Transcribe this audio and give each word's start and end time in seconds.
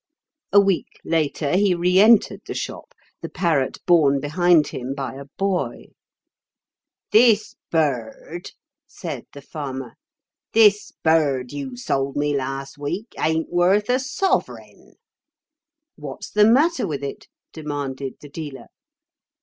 A 0.51 0.59
week 0.59 0.99
later 1.05 1.55
he 1.55 1.75
re 1.75 1.99
entered 1.99 2.41
the 2.47 2.55
shop, 2.55 2.95
the 3.21 3.29
parrot 3.29 3.77
borne 3.85 4.19
behind 4.19 4.69
him 4.69 4.95
by 4.95 5.13
a 5.13 5.25
boy. 5.37 5.89
'This 7.11 7.53
bird,' 7.69 8.49
said 8.87 9.27
the 9.31 9.43
farmer, 9.43 9.93
'this 10.53 10.91
bird 11.03 11.51
you 11.51 11.77
sold 11.77 12.15
me 12.15 12.35
last 12.35 12.79
week 12.79 13.13
ain't 13.19 13.51
worth 13.51 13.91
a 13.91 13.99
sovereign!' 13.99 14.95
'What's 15.97 16.31
the 16.31 16.45
matter 16.45 16.87
with 16.87 17.03
it?' 17.03 17.27
demanded 17.53 18.15
the 18.21 18.29
dealer. 18.29 18.69